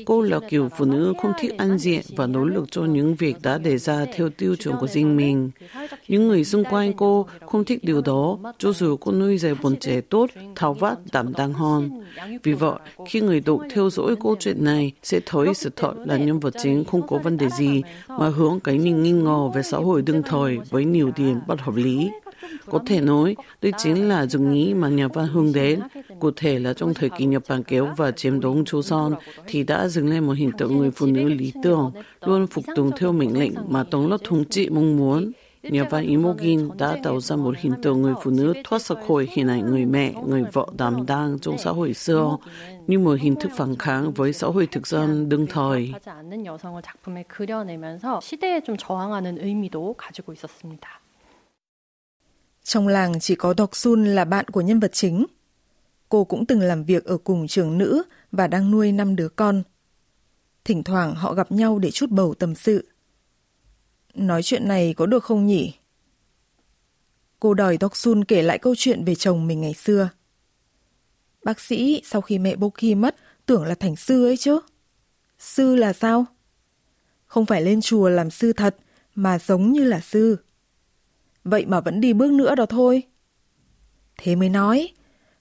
Cô 0.05 0.21
là 0.21 0.39
kiểu 0.49 0.69
phụ 0.77 0.85
nữ 0.85 1.13
không 1.21 1.31
thích 1.39 1.57
ăn 1.57 1.77
diện 1.77 2.01
và 2.15 2.27
nỗ 2.27 2.43
lực 2.45 2.71
cho 2.71 2.81
những 2.81 3.15
việc 3.15 3.35
đã 3.43 3.57
đề 3.57 3.77
ra 3.77 4.05
theo 4.15 4.29
tiêu 4.29 4.55
chuẩn 4.55 4.75
của 4.79 4.87
riêng 4.87 5.17
mình. 5.17 5.51
Những 6.07 6.27
người 6.27 6.43
xung 6.43 6.63
quanh 6.63 6.93
cô 6.93 7.27
không 7.45 7.63
thích 7.63 7.79
điều 7.83 8.01
đó, 8.01 8.37
cho 8.57 8.71
dù 8.71 8.97
cô 8.97 9.11
nuôi 9.11 9.37
dạy 9.37 9.55
bọn 9.63 9.75
trẻ 9.79 10.01
tốt, 10.01 10.29
thao 10.55 10.73
vát, 10.73 10.97
đảm 11.11 11.33
đang 11.33 11.53
hơn. 11.53 12.03
Vì 12.43 12.53
vậy, 12.53 12.79
khi 13.05 13.21
người 13.21 13.39
đọc 13.39 13.59
theo 13.73 13.89
dõi 13.89 14.15
câu 14.23 14.35
chuyện 14.39 14.63
này 14.63 14.91
sẽ 15.03 15.19
thấy 15.25 15.53
sự 15.53 15.69
thật 15.75 15.93
là 16.05 16.17
nhân 16.17 16.39
vật 16.39 16.53
chính 16.63 16.85
không 16.85 17.07
có 17.07 17.17
vấn 17.17 17.37
đề 17.37 17.49
gì, 17.49 17.81
mà 18.07 18.29
hướng 18.29 18.59
cái 18.59 18.77
nhìn 18.77 19.03
nghi 19.03 19.11
ngờ 19.11 19.47
về 19.55 19.63
xã 19.63 19.77
hội 19.77 20.01
đương 20.01 20.23
thời 20.25 20.57
với 20.69 20.85
nhiều 20.85 21.11
điểm 21.15 21.39
bất 21.47 21.61
hợp 21.61 21.75
lý. 21.75 22.09
Có 22.65 22.79
thể 22.85 23.01
nói, 23.01 23.35
đây 23.61 23.71
chính 23.77 24.07
là 24.09 24.25
dụng 24.25 24.53
ý 24.53 24.73
mà 24.73 24.89
nhà 24.89 25.07
văn 25.07 25.27
hướng 25.27 25.53
đến. 25.53 25.79
Cụ 26.19 26.31
thể 26.35 26.59
là 26.59 26.73
trong 26.73 26.93
thời 26.93 27.09
kỳ 27.09 27.25
Nhật 27.25 27.43
Bản 27.49 27.63
kéo 27.63 27.93
và 27.97 28.11
chiếm 28.11 28.39
đóng 28.39 28.63
Son 28.83 29.15
thì 29.47 29.63
đã 29.63 29.87
dừng 29.87 30.09
lên 30.09 30.23
một 30.23 30.33
hình 30.33 30.51
tượng 30.57 30.77
người 30.77 30.91
phụ 30.91 31.05
nữ 31.05 31.23
lý 31.29 31.53
tưởng, 31.63 31.91
luôn 32.21 32.47
phục 32.47 32.65
tùng 32.75 32.91
theo 32.97 33.11
mệnh 33.11 33.39
lệnh 33.39 33.53
mà 33.67 33.83
Tổng 33.83 34.09
lớp 34.09 34.17
thống 34.23 34.45
trị 34.45 34.69
mong 34.69 34.97
muốn. 34.97 35.31
Nhà 35.63 35.83
văn 35.89 36.03
Imogen 36.03 36.69
đã 36.77 36.97
tạo 37.03 37.19
ra 37.19 37.35
một 37.35 37.55
hình 37.57 37.73
tượng 37.83 38.01
người 38.01 38.13
phụ 38.23 38.31
nữ 38.31 38.53
thoát 38.63 38.81
ra 38.81 38.95
khỏi 39.07 39.27
hình 39.31 39.47
ảnh 39.47 39.71
người 39.71 39.85
mẹ, 39.85 40.13
người 40.27 40.43
vợ 40.53 40.67
đảm 40.77 41.05
đang 41.05 41.39
trong 41.39 41.57
xã 41.57 41.71
hội 41.71 41.93
xưa, 41.93 42.37
như 42.87 42.99
một 42.99 43.19
hình 43.21 43.35
thức 43.35 43.51
phản 43.57 43.75
kháng 43.75 44.11
với 44.11 44.33
xã 44.33 44.47
hội 44.47 44.67
thực 44.71 44.87
dân 44.87 45.29
đương 45.29 45.47
thời. 45.47 45.93
Trong 52.67 52.87
làng 52.87 53.19
chỉ 53.19 53.35
có 53.35 53.53
Đọc 53.53 53.75
Sun 53.75 54.05
là 54.05 54.25
bạn 54.25 54.45
của 54.47 54.61
nhân 54.61 54.79
vật 54.79 54.93
chính. 54.93 55.25
Cô 56.09 56.23
cũng 56.23 56.45
từng 56.45 56.59
làm 56.59 56.83
việc 56.83 57.05
ở 57.05 57.17
cùng 57.17 57.47
trường 57.47 57.77
nữ 57.77 58.03
và 58.31 58.47
đang 58.47 58.71
nuôi 58.71 58.91
năm 58.91 59.15
đứa 59.15 59.29
con. 59.29 59.63
Thỉnh 60.65 60.83
thoảng 60.83 61.15
họ 61.15 61.33
gặp 61.33 61.51
nhau 61.51 61.79
để 61.79 61.91
chút 61.91 62.09
bầu 62.09 62.33
tâm 62.33 62.55
sự. 62.55 62.87
Nói 64.13 64.43
chuyện 64.43 64.67
này 64.67 64.93
có 64.93 65.05
được 65.05 65.23
không 65.23 65.45
nhỉ? 65.45 65.73
Cô 67.39 67.53
đòi 67.53 67.77
Đọc 67.77 67.95
Sun 67.95 68.23
kể 68.23 68.41
lại 68.41 68.57
câu 68.57 68.75
chuyện 68.77 69.05
về 69.05 69.15
chồng 69.15 69.47
mình 69.47 69.61
ngày 69.61 69.73
xưa. 69.73 70.09
Bác 71.43 71.59
sĩ 71.59 72.01
sau 72.05 72.21
khi 72.21 72.39
mẹ 72.39 72.55
Boki 72.55 72.95
mất 72.97 73.15
tưởng 73.45 73.63
là 73.63 73.75
thành 73.75 73.95
sư 73.95 74.25
ấy 74.25 74.37
chứ. 74.37 74.59
Sư 75.39 75.75
là 75.75 75.93
sao? 75.93 76.25
Không 77.25 77.45
phải 77.45 77.61
lên 77.61 77.81
chùa 77.81 78.09
làm 78.09 78.29
sư 78.29 78.53
thật, 78.53 78.75
mà 79.15 79.39
giống 79.39 79.71
như 79.71 79.83
là 79.83 79.99
sư. 79.99 80.37
Vậy 81.47 81.65
mà 81.65 81.79
vẫn 81.79 82.01
đi 82.01 82.13
bước 82.13 82.31
nữa 82.31 82.55
đó 82.55 82.65
thôi. 82.65 83.03
Thế 84.17 84.35
mới 84.35 84.49
nói, 84.49 84.89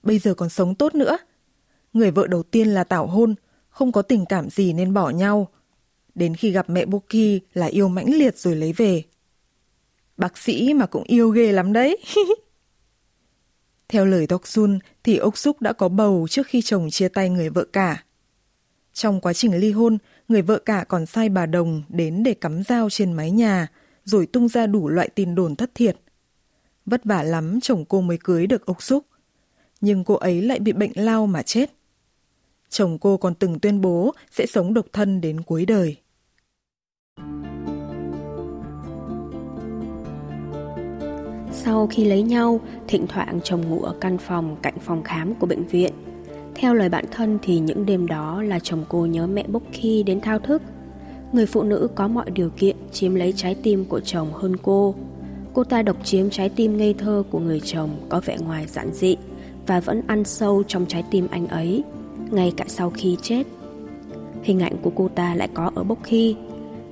bây 0.03 0.19
giờ 0.19 0.33
còn 0.33 0.49
sống 0.49 0.75
tốt 0.75 0.95
nữa. 0.95 1.17
Người 1.93 2.11
vợ 2.11 2.27
đầu 2.27 2.43
tiên 2.43 2.67
là 2.67 2.83
tảo 2.83 3.07
hôn, 3.07 3.35
không 3.69 3.91
có 3.91 4.01
tình 4.01 4.25
cảm 4.25 4.49
gì 4.49 4.73
nên 4.73 4.93
bỏ 4.93 5.09
nhau. 5.09 5.47
Đến 6.15 6.35
khi 6.35 6.51
gặp 6.51 6.69
mẹ 6.69 6.85
Boki 6.85 7.41
là 7.53 7.65
yêu 7.65 7.87
mãnh 7.87 8.15
liệt 8.15 8.37
rồi 8.37 8.55
lấy 8.55 8.73
về. 8.73 9.03
Bác 10.17 10.37
sĩ 10.37 10.73
mà 10.73 10.85
cũng 10.85 11.03
yêu 11.03 11.29
ghê 11.29 11.51
lắm 11.51 11.73
đấy. 11.73 11.97
Theo 13.89 14.05
lời 14.05 14.25
Doksun 14.29 14.79
thì 15.03 15.17
ốc 15.17 15.37
xúc 15.37 15.61
đã 15.61 15.73
có 15.73 15.89
bầu 15.89 16.27
trước 16.29 16.47
khi 16.47 16.61
chồng 16.61 16.89
chia 16.89 17.07
tay 17.07 17.29
người 17.29 17.49
vợ 17.49 17.65
cả. 17.73 18.03
Trong 18.93 19.21
quá 19.21 19.33
trình 19.33 19.59
ly 19.59 19.71
hôn, 19.71 19.97
người 20.27 20.41
vợ 20.41 20.59
cả 20.59 20.85
còn 20.87 21.05
sai 21.05 21.29
bà 21.29 21.45
Đồng 21.45 21.83
đến 21.89 22.23
để 22.23 22.33
cắm 22.33 22.63
dao 22.63 22.89
trên 22.89 23.13
mái 23.13 23.31
nhà, 23.31 23.67
rồi 24.07 24.25
tung 24.25 24.47
ra 24.47 24.67
đủ 24.67 24.89
loại 24.89 25.09
tin 25.15 25.35
đồn 25.35 25.55
thất 25.55 25.71
thiệt. 25.75 25.97
Vất 26.85 27.05
vả 27.05 27.23
lắm 27.23 27.59
chồng 27.61 27.85
cô 27.85 28.01
mới 28.01 28.17
cưới 28.23 28.47
được 28.47 28.65
ốc 28.65 28.81
xúc. 28.81 29.05
Nhưng 29.81 30.03
cô 30.03 30.13
ấy 30.13 30.41
lại 30.41 30.59
bị 30.59 30.71
bệnh 30.73 30.91
lao 30.95 31.27
mà 31.27 31.41
chết. 31.41 31.71
Chồng 32.69 32.97
cô 32.99 33.17
còn 33.17 33.35
từng 33.35 33.59
tuyên 33.59 33.81
bố 33.81 34.13
sẽ 34.31 34.45
sống 34.45 34.73
độc 34.73 34.85
thân 34.93 35.21
đến 35.21 35.41
cuối 35.41 35.65
đời. 35.65 35.95
Sau 41.51 41.87
khi 41.87 42.05
lấy 42.05 42.21
nhau, 42.21 42.61
thỉnh 42.87 43.05
thoảng 43.07 43.39
chồng 43.43 43.69
ngủ 43.69 43.81
ở 43.81 43.95
căn 44.01 44.17
phòng 44.17 44.57
cạnh 44.61 44.79
phòng 44.79 45.03
khám 45.03 45.35
của 45.35 45.47
bệnh 45.47 45.67
viện. 45.67 45.93
Theo 46.55 46.73
lời 46.73 46.89
bạn 46.89 47.05
thân 47.11 47.39
thì 47.41 47.59
những 47.59 47.85
đêm 47.85 48.07
đó 48.07 48.43
là 48.43 48.59
chồng 48.59 48.85
cô 48.89 49.05
nhớ 49.05 49.27
mẹ 49.27 49.43
bốc 49.47 49.63
khi 49.71 50.03
đến 50.03 50.21
thao 50.21 50.39
thức. 50.39 50.61
Người 51.33 51.45
phụ 51.45 51.63
nữ 51.63 51.87
có 51.95 52.07
mọi 52.07 52.29
điều 52.29 52.49
kiện 52.49 52.75
chiếm 52.91 53.15
lấy 53.15 53.33
trái 53.35 53.55
tim 53.55 53.85
của 53.85 53.99
chồng 53.99 54.33
hơn 54.33 54.57
cô. 54.57 54.95
Cô 55.53 55.63
ta 55.63 55.81
độc 55.81 56.05
chiếm 56.05 56.29
trái 56.29 56.49
tim 56.49 56.77
ngây 56.77 56.93
thơ 56.93 57.23
của 57.29 57.39
người 57.39 57.59
chồng 57.59 57.89
có 58.09 58.21
vẻ 58.25 58.37
ngoài 58.45 58.65
giản 58.67 58.93
dị 58.93 59.15
và 59.67 59.79
vẫn 59.79 60.01
ăn 60.07 60.23
sâu 60.23 60.63
trong 60.67 60.85
trái 60.85 61.03
tim 61.11 61.27
anh 61.31 61.47
ấy, 61.47 61.83
ngay 62.31 62.53
cả 62.57 62.65
sau 62.67 62.89
khi 62.89 63.17
chết. 63.21 63.47
Hình 64.43 64.59
ảnh 64.59 64.77
của 64.81 64.91
cô 64.95 65.09
ta 65.15 65.35
lại 65.35 65.49
có 65.53 65.71
ở 65.75 65.83
Bốc 65.83 65.99
Khi. 66.03 66.35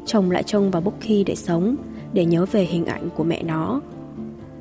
Chồng 0.06 0.32
lại 0.32 0.44
trông 0.44 0.72
vào 0.72 0.82
Bốc 0.82 0.94
Khi 1.00 1.24
để 1.24 1.36
sống, 1.36 1.76
để 2.14 2.26
nhớ 2.26 2.46
về 2.46 2.64
hình 2.64 2.86
ảnh 2.86 3.10
của 3.16 3.24
mẹ 3.24 3.44
nó. 3.44 3.82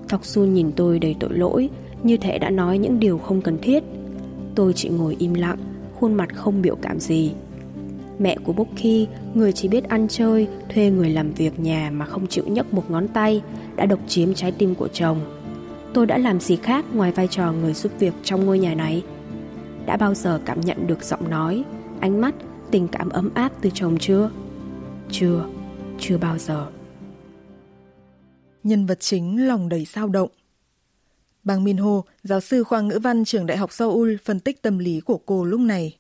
Thọc 0.09 0.25
Sun 0.25 0.55
nhìn 0.55 0.73
tôi 0.77 0.99
đầy 0.99 1.17
tội 1.21 1.31
lỗi, 1.33 1.71
như 2.03 2.17
thể 2.17 2.39
đã 2.39 2.51
nói 2.51 2.79
những 2.79 3.01
điều 3.01 3.19
không 3.19 3.41
cần 3.41 3.59
thiết. 3.63 3.85
Tôi 4.55 4.73
chỉ 4.73 4.89
ngồi 4.89 5.17
im 5.19 5.35
lặng, 5.35 5.59
khuôn 5.95 6.15
mặt 6.15 6.29
không 6.35 6.63
biểu 6.63 6.77
cảm 6.77 7.01
gì. 7.01 7.33
Mẹ 8.19 8.37
của 8.45 8.53
Bốc 8.53 8.69
người 9.35 9.53
chỉ 9.53 9.69
biết 9.69 9.85
ăn 9.85 10.09
chơi, 10.09 10.49
thuê 10.69 10.91
người 10.91 11.11
làm 11.11 11.33
việc 11.33 11.61
nhà 11.61 11.91
mà 11.93 12.07
không 12.07 12.27
chịu 12.27 12.45
nhấc 12.47 12.75
một 12.75 12.91
ngón 12.91 13.09
tay, 13.09 13.43
đã 13.77 13.87
độc 13.87 13.99
chiếm 14.09 14.35
trái 14.35 14.53
tim 14.53 14.75
của 14.75 14.89
chồng. 14.89 15.21
Tôi 15.95 16.07
đã 16.07 16.19
làm 16.19 16.41
gì 16.41 16.57
khác 16.57 16.85
ngoài 16.93 17.13
vai 17.13 17.29
trò 17.29 17.53
người 17.53 17.75
giúp 17.75 17.93
việc 17.99 18.15
trong 18.23 18.47
ngôi 18.47 18.59
nhà 18.59 18.75
này? 18.75 19.03
Đã 19.87 19.97
bao 19.97 20.15
giờ 20.15 20.41
cảm 20.45 20.61
nhận 20.61 20.87
được 20.87 21.05
giọng 21.05 21.31
nói, 21.31 21.65
ánh 22.01 22.21
mắt, 22.21 22.35
tình 22.71 22.89
cảm 22.89 23.09
ấm 23.09 23.31
áp 23.35 23.53
từ 23.61 23.71
chồng 23.75 23.99
chưa? 23.99 24.31
Chưa, 25.11 25.47
chưa 25.99 26.19
bao 26.19 26.39
giờ. 26.39 26.67
Nhân 28.63 28.87
vật 28.87 29.01
chính 29.01 29.47
lòng 29.47 29.69
đầy 29.69 29.85
sao 29.85 30.09
động. 30.09 30.31
Bang 31.45 31.65
Min 31.65 31.77
Ho, 31.77 32.03
giáo 32.23 32.41
sư 32.41 32.65
khoa 32.65 32.81
ngữ 32.81 32.99
văn 33.03 33.25
trường 33.25 33.47
Đại 33.47 33.57
học 33.57 33.73
Seoul 33.73 34.17
phân 34.25 34.41
tích 34.41 34.63
tâm 34.63 34.79
lý 34.79 35.01
của 35.01 35.19
cô 35.27 35.45
lúc 35.45 35.61
này. 35.61 35.97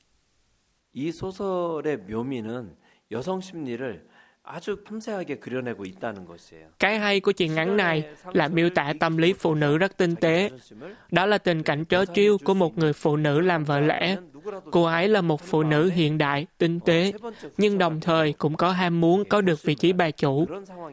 이 0.93 1.11
소설의 1.11 1.97
묘미는 2.09 2.75
여성 3.11 3.41
심리를 3.41 4.07
아주 4.43 4.83
섬세하게 4.87 5.39
그려내고 5.39 5.85
있다는 5.85 6.25
것이에요. 6.25 6.69
Cái 6.79 6.99
hay 6.99 7.19
của 7.19 7.31
chuyện 7.31 7.53
ngắn 7.53 7.77
này 7.77 8.03
là 8.33 8.47
miêu 8.47 8.69
tả 8.69 8.93
tâm 8.99 9.17
lý 9.17 9.33
phụ 9.33 9.55
nữ 9.55 9.77
rất 9.77 9.97
tinh 9.97 10.15
tế. 10.15 10.49
Đó 11.11 11.25
là 11.25 11.37
tình 11.37 11.63
cảnh 11.63 11.85
trớ 11.85 12.05
trêu 12.05 12.37
của 12.37 12.53
một 12.53 12.77
người 12.77 12.93
phụ 12.93 13.17
nữ 13.17 13.39
làm 13.39 13.63
vợ 13.63 13.79
lẽ. 13.79 14.17
Cô 14.71 14.83
ấy 14.83 15.07
là 15.07 15.21
một 15.21 15.41
phụ 15.41 15.63
nữ 15.63 15.89
hiện 15.89 16.17
đại, 16.17 16.47
tinh 16.57 16.79
tế, 16.79 17.13
nhưng 17.57 17.77
đồng 17.77 17.99
thời 17.99 18.33
cũng 18.33 18.57
có 18.57 18.71
ham 18.71 19.01
muốn 19.01 19.25
có 19.25 19.41
được 19.41 19.63
vị 19.63 19.75
trí 19.75 19.93
bà 19.93 20.11
chủ. 20.11 20.45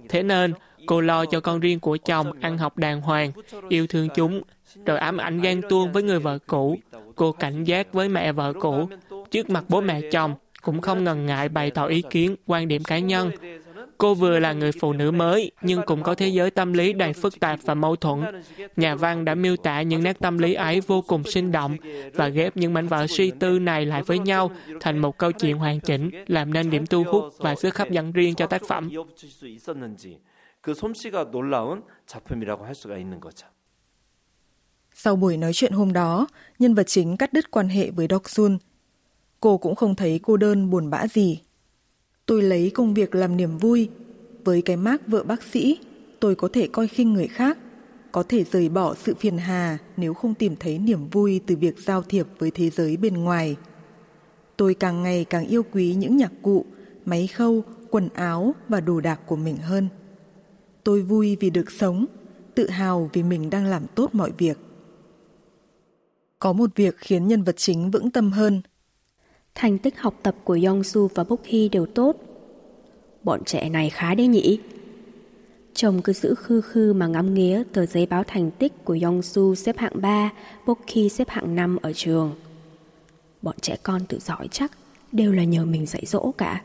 Thế 0.09 0.23
nên, 0.23 0.53
cô 0.87 1.01
lo 1.01 1.25
cho 1.25 1.41
con 1.41 1.61
riêng 1.61 1.81
của 1.81 1.97
chồng 1.97 2.33
ăn 2.41 2.59
học 2.59 2.79
đàng 2.79 3.01
hoàng, 3.01 3.33
yêu 3.69 3.87
thương 3.87 4.09
chúng, 4.15 4.43
rồi 4.87 4.99
ám 4.99 5.17
ảnh 5.17 5.41
ghen 5.41 5.63
tuông 5.69 5.93
với 5.93 6.03
người 6.03 6.19
vợ 6.19 6.39
cũ. 6.47 6.77
Cô 7.15 7.33
cảnh 7.33 7.65
giác 7.65 7.93
với 7.93 8.09
mẹ 8.09 8.33
vợ 8.33 8.53
cũ, 8.61 8.89
trước 9.32 9.50
mặt 9.50 9.66
bố 9.70 9.82
mẹ 9.82 10.02
chồng, 10.12 10.36
cũng 10.62 10.82
không 10.82 11.04
ngần 11.04 11.26
ngại 11.26 11.50
bày 11.50 11.72
tỏ 11.72 11.86
ý 11.86 12.04
kiến, 12.10 12.36
quan 12.46 12.68
điểm 12.68 12.84
cá 12.84 13.00
nhân. 13.00 13.32
Cô 13.98 14.14
vừa 14.14 14.40
là 14.40 14.54
người 14.54 14.72
phụ 14.72 14.94
nữ 14.94 15.12
mới, 15.12 15.52
nhưng 15.62 15.82
cũng 15.86 16.04
có 16.04 16.16
thế 16.16 16.28
giới 16.28 16.52
tâm 16.52 16.74
lý 16.74 16.94
đầy 16.94 17.14
phức 17.14 17.40
tạp 17.40 17.60
và 17.64 17.74
mâu 17.74 17.96
thuẫn. 17.96 18.20
Nhà 18.76 18.96
văn 18.96 19.26
đã 19.26 19.36
miêu 19.36 19.58
tả 19.58 19.82
những 19.82 20.04
nét 20.04 20.20
tâm 20.20 20.38
lý 20.38 20.54
ấy 20.54 20.82
vô 20.82 21.02
cùng 21.02 21.24
sinh 21.24 21.52
động 21.52 21.78
và 22.14 22.28
ghép 22.28 22.58
những 22.58 22.74
mảnh 22.74 22.88
vỡ 22.88 23.08
suy 23.08 23.32
tư 23.32 23.60
này 23.60 23.86
lại 23.86 24.04
với 24.04 24.20
nhau 24.20 24.52
thành 24.80 24.98
một 24.98 25.18
câu 25.18 25.32
chuyện 25.32 25.58
hoàn 25.58 25.80
chỉnh, 25.80 26.10
làm 26.28 26.54
nên 26.54 26.70
điểm 26.70 26.86
thu 26.86 27.04
hút 27.04 27.34
và 27.38 27.56
sức 27.56 27.78
hấp 27.78 27.90
dẫn 27.90 28.12
riêng 28.12 28.36
cho 28.36 28.48
tác 28.48 28.62
phẩm. 28.68 28.90
Sau 34.94 35.16
buổi 35.16 35.38
nói 35.38 35.54
chuyện 35.54 35.72
hôm 35.72 35.94
đó, 35.94 36.28
nhân 36.60 36.74
vật 36.74 36.88
chính 36.88 37.18
cắt 37.18 37.34
đứt 37.34 37.52
quan 37.52 37.70
hệ 37.70 37.92
với 37.92 38.08
Dok 38.10 38.30
Sun 38.30 38.58
Cô 39.42 39.58
cũng 39.58 39.76
không 39.76 39.96
thấy 39.96 40.20
cô 40.24 40.38
đơn 40.38 40.70
buồn 40.70 40.90
bã 40.90 41.08
gì. 41.08 41.42
Tôi 42.26 42.42
lấy 42.42 42.70
công 42.70 42.94
việc 42.94 43.16
làm 43.16 43.38
niềm 43.38 43.58
vui. 43.58 43.90
Với 44.44 44.62
cái 44.62 44.78
mác 44.78 45.08
vợ 45.08 45.24
bác 45.24 45.44
sĩ, 45.44 45.80
tôi 46.20 46.36
có 46.36 46.50
thể 46.54 46.68
coi 46.68 46.88
khinh 46.88 47.14
người 47.14 47.28
khác, 47.28 47.58
có 48.12 48.24
thể 48.24 48.44
rời 48.44 48.70
bỏ 48.70 48.96
sự 48.96 49.16
phiền 49.20 49.38
hà 49.38 49.78
nếu 49.98 50.14
không 50.14 50.34
tìm 50.34 50.56
thấy 50.60 50.80
niềm 50.80 51.10
vui 51.10 51.42
từ 51.48 51.56
việc 51.56 51.80
giao 51.80 52.02
thiệp 52.02 52.28
với 52.40 52.52
thế 52.52 52.70
giới 52.70 52.98
bên 52.98 53.14
ngoài. 53.14 53.56
Tôi 54.58 54.74
càng 54.74 55.04
ngày 55.04 55.26
càng 55.26 55.48
yêu 55.48 55.64
quý 55.72 55.94
những 55.94 56.18
nhạc 56.18 56.32
cụ, 56.42 56.66
máy 57.06 57.28
khâu, 57.28 57.64
quần 57.90 58.10
áo 58.14 58.56
và 58.70 58.82
đồ 58.82 59.00
đạc 59.00 59.20
của 59.26 59.36
mình 59.36 59.58
hơn. 59.58 59.88
Tôi 60.84 61.02
vui 61.02 61.38
vì 61.40 61.50
được 61.50 61.72
sống, 61.72 62.06
tự 62.56 62.70
hào 62.70 63.10
vì 63.14 63.24
mình 63.24 63.50
đang 63.50 63.66
làm 63.66 63.86
tốt 63.96 64.10
mọi 64.14 64.32
việc. 64.38 64.58
Có 66.40 66.54
một 66.54 66.70
việc 66.76 66.96
khiến 66.98 67.28
nhân 67.28 67.44
vật 67.44 67.56
chính 67.58 67.92
vững 67.92 68.12
tâm 68.12 68.32
hơn. 68.32 68.62
Thành 69.56 69.78
tích 69.78 70.00
học 70.00 70.20
tập 70.24 70.36
của 70.44 70.58
Yongsu 70.66 71.08
và 71.16 71.24
Bốc 71.24 71.40
Hy 71.44 71.70
đều 71.70 71.86
tốt. 71.86 72.16
Bọn 73.24 73.44
trẻ 73.46 73.70
này 73.70 73.90
khá 73.90 74.16
đấy 74.16 74.28
nhỉ? 74.28 74.60
Chồng 75.74 76.02
cứ 76.02 76.14
giữ 76.14 76.36
khư 76.36 76.62
khư 76.62 76.94
mà 76.94 77.08
ngắm 77.08 77.34
nghía 77.34 77.64
tờ 77.74 77.86
giấy 77.86 78.06
báo 78.06 78.24
thành 78.28 78.52
tích 78.52 78.86
của 78.86 78.98
Yongsu 79.02 79.56
xếp 79.56 79.78
hạng 79.78 80.02
3, 80.02 80.32
Bok 80.66 80.80
xếp 81.12 81.30
hạng 81.30 81.56
5 81.56 81.78
ở 81.82 81.94
trường. 81.94 82.36
Bọn 83.42 83.56
trẻ 83.62 83.78
con 83.84 84.06
tự 84.06 84.20
giỏi 84.20 84.48
chắc, 84.52 84.72
đều 85.12 85.32
là 85.32 85.44
nhờ 85.44 85.66
mình 85.66 85.86
dạy 85.86 86.04
dỗ 86.06 86.32
cả. 86.38 86.62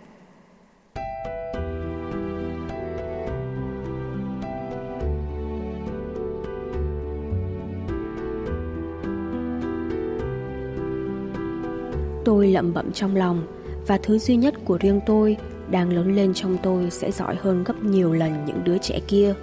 Tôi 12.27 12.49
lẩm 12.49 12.75
bẩm 12.75 12.93
trong 12.93 13.17
lòng 13.17 13.47
và 13.87 13.99
thứ 14.03 14.19
duy 14.19 14.37
nhất 14.37 14.55
của 14.65 14.79
riêng 14.81 15.01
tôi 15.07 15.37
đang 15.71 15.93
lớn 15.93 16.17
lên 16.17 16.35
trong 16.35 16.57
tôi 16.63 16.91
sẽ 16.91 17.11
giỏi 17.11 17.37
hơn 17.41 17.65
gấp 17.65 17.85
nhiều 17.85 18.13
lần 18.13 18.45
những 18.47 18.65
đứa 18.65 18.79
trẻ 18.79 19.01
kia. 19.09 19.35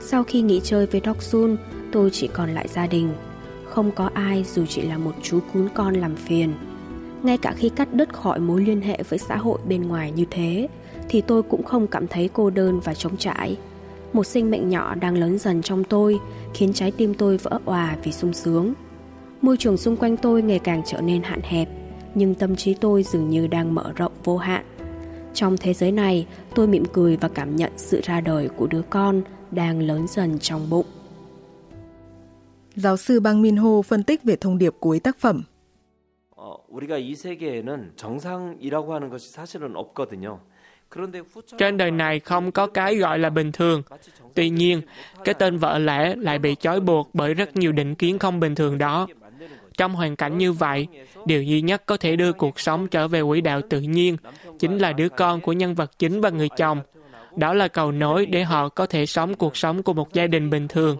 Sau 0.00 0.24
khi 0.24 0.42
nghỉ 0.42 0.60
chơi 0.64 0.86
với 0.86 1.00
Doksun, 1.04 1.56
tôi 1.92 2.10
chỉ 2.10 2.26
còn 2.26 2.54
lại 2.54 2.68
gia 2.68 2.86
đình. 2.86 3.08
Không 3.64 3.90
có 3.90 4.10
ai 4.14 4.44
dù 4.44 4.66
chỉ 4.66 4.82
là 4.82 4.98
một 4.98 5.12
chú 5.22 5.40
cún 5.52 5.68
con 5.74 5.94
làm 5.94 6.16
phiền. 6.16 6.54
Ngay 7.22 7.38
cả 7.38 7.54
khi 7.56 7.68
cắt 7.68 7.94
đứt 7.94 8.14
khỏi 8.14 8.40
mối 8.40 8.62
liên 8.64 8.80
hệ 8.80 9.02
với 9.08 9.18
xã 9.18 9.36
hội 9.36 9.58
bên 9.68 9.88
ngoài 9.88 10.12
như 10.12 10.24
thế, 10.30 10.68
thì 11.08 11.20
tôi 11.20 11.42
cũng 11.42 11.62
không 11.62 11.86
cảm 11.86 12.06
thấy 12.06 12.30
cô 12.32 12.50
đơn 12.50 12.80
và 12.80 12.94
trống 12.94 13.16
trải. 13.16 13.56
Một 14.12 14.24
sinh 14.24 14.50
mệnh 14.50 14.68
nhỏ 14.68 14.94
đang 14.94 15.18
lớn 15.18 15.38
dần 15.38 15.62
trong 15.62 15.84
tôi, 15.84 16.18
khiến 16.54 16.72
trái 16.72 16.90
tim 16.90 17.14
tôi 17.14 17.36
vỡ 17.36 17.58
òa 17.64 17.96
vì 18.04 18.12
sung 18.12 18.32
sướng. 18.32 18.74
Môi 19.42 19.56
trường 19.56 19.76
xung 19.76 19.96
quanh 19.96 20.16
tôi 20.16 20.42
ngày 20.42 20.58
càng 20.58 20.82
trở 20.86 21.00
nên 21.00 21.22
hạn 21.22 21.40
hẹp, 21.42 21.68
nhưng 22.14 22.34
tâm 22.34 22.56
trí 22.56 22.74
tôi 22.74 23.02
dường 23.02 23.28
như 23.28 23.46
đang 23.46 23.74
mở 23.74 23.92
rộng 23.96 24.12
vô 24.24 24.36
hạn. 24.36 24.64
Trong 25.34 25.56
thế 25.56 25.74
giới 25.74 25.92
này, 25.92 26.26
tôi 26.54 26.66
mỉm 26.66 26.84
cười 26.92 27.16
và 27.16 27.28
cảm 27.28 27.56
nhận 27.56 27.72
sự 27.76 28.00
ra 28.04 28.20
đời 28.20 28.48
của 28.56 28.66
đứa 28.66 28.82
con 28.90 29.22
đang 29.50 29.80
lớn 29.80 30.06
dần 30.08 30.38
trong 30.38 30.70
bụng. 30.70 30.86
Giáo 32.74 32.96
sư 32.96 33.20
Bang 33.20 33.42
Minho 33.42 33.82
phân 33.82 34.02
tích 34.02 34.24
về 34.24 34.36
thông 34.36 34.58
điệp 34.58 34.74
cuối 34.80 35.00
tác 35.00 35.18
phẩm. 35.18 35.42
Trên 41.58 41.76
đời 41.76 41.90
này 41.90 42.20
không 42.20 42.52
có 42.52 42.66
cái 42.66 42.96
gọi 42.96 43.18
là 43.18 43.30
bình 43.30 43.52
thường. 43.52 43.82
Tuy 44.34 44.50
nhiên, 44.50 44.80
cái 45.24 45.34
tên 45.34 45.58
vợ 45.58 45.78
lẽ 45.78 46.16
lại 46.16 46.38
bị 46.38 46.54
chói 46.54 46.80
buộc 46.80 47.10
bởi 47.12 47.34
rất 47.34 47.56
nhiều 47.56 47.72
định 47.72 47.94
kiến 47.94 48.18
không 48.18 48.40
bình 48.40 48.54
thường 48.54 48.78
đó. 48.78 49.06
Trong 49.77 49.95
hoàn 49.95 50.15
cảnh 50.15 50.37
như 50.37 50.53
vậy, 50.53 50.87
điều 51.25 51.43
duy 51.43 51.61
nhất 51.61 51.83
có 51.85 51.97
thể 51.97 52.15
đưa 52.15 52.33
cuộc 52.33 52.59
sống 52.59 52.87
trở 52.87 53.07
về 53.07 53.21
quỹ 53.23 53.41
đạo 53.41 53.61
tự 53.69 53.81
nhiên 53.81 54.17
chính 54.59 54.77
là 54.77 54.93
đứa 54.93 55.09
con 55.09 55.41
của 55.41 55.53
nhân 55.53 55.75
vật 55.75 55.99
chính 55.99 56.21
và 56.21 56.29
người 56.29 56.49
chồng. 56.57 56.81
Đó 57.35 57.53
là 57.53 57.67
cầu 57.67 57.91
nối 57.91 58.25
để 58.25 58.43
họ 58.43 58.69
có 58.69 58.85
thể 58.85 59.05
sống 59.05 59.33
cuộc 59.33 59.57
sống 59.57 59.83
của 59.83 59.93
một 59.93 60.13
gia 60.13 60.27
đình 60.27 60.49
bình 60.49 60.67
thường. 60.67 60.97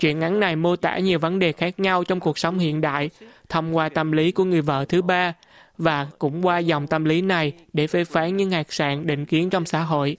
Chuyện 0.00 0.18
ngắn 0.18 0.40
này 0.40 0.56
mô 0.56 0.76
tả 0.76 0.98
nhiều 0.98 1.18
vấn 1.18 1.38
đề 1.38 1.52
khác 1.52 1.80
nhau 1.80 2.04
trong 2.04 2.20
cuộc 2.20 2.38
sống 2.38 2.58
hiện 2.58 2.80
đại 2.80 3.10
thông 3.48 3.76
qua 3.76 3.88
tâm 3.88 4.12
lý 4.12 4.32
của 4.32 4.44
người 4.44 4.60
vợ 4.62 4.84
thứ 4.88 5.02
ba 5.02 5.34
và 5.78 6.06
cũng 6.18 6.46
qua 6.46 6.58
dòng 6.58 6.86
tâm 6.86 7.04
lý 7.04 7.22
này 7.22 7.52
để 7.72 7.86
phê 7.86 8.04
phán 8.04 8.36
những 8.36 8.50
hạt 8.50 8.72
sạn 8.72 9.06
định 9.06 9.26
kiến 9.26 9.50
trong 9.50 9.64
xã 9.64 9.82
hội. 9.82 10.16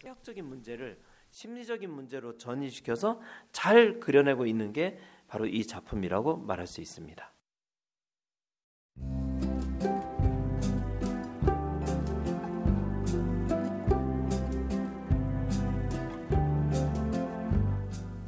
심리적인 1.31 1.89
문제로 1.89 2.37
전이시켜서 2.37 3.19
잘 3.53 3.99
그려내고 3.99 4.45
있는 4.45 4.73
게 4.73 4.97
바로 5.29 5.45
이 5.45 5.65
작품이라고 5.65 6.43
말할 6.45 6.67
수 6.67 6.81
있습니다. 6.81 7.31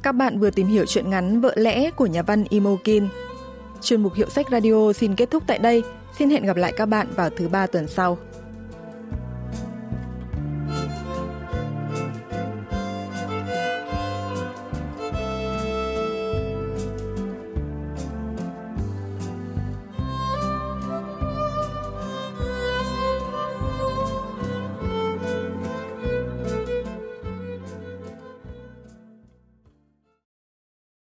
Các 0.09 0.15
bạn 0.15 0.39
vừa 0.39 0.49
tìm 0.49 0.67
hiểu 0.67 0.85
chuyện 0.85 1.09
ngắn 1.09 1.41
Vợ 1.41 1.53
lẽ 1.55 1.91
của 1.91 2.05
nhà 2.05 2.21
văn 2.21 2.43
Imogen. 2.49 3.07
Chuyên 3.81 4.03
mục 4.03 4.13
Hiệu 4.13 4.29
sách 4.29 4.45
Radio 4.51 4.93
xin 4.93 5.15
kết 5.15 5.31
thúc 5.31 5.43
tại 5.47 5.57
đây. 5.57 5.83
Xin 6.17 6.29
hẹn 6.29 6.45
gặp 6.45 6.57
lại 6.57 6.73
các 6.77 6.85
bạn 6.85 7.07
vào 7.15 7.29
thứ 7.29 7.47
ba 7.47 7.67
tuần 7.67 7.87
sau. 7.87 8.17